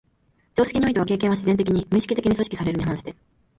[0.57, 3.15] 常識においては経験は自然的に、無意識的に組織されるに反して、